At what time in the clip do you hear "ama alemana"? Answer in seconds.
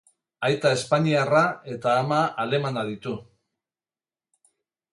1.97-2.87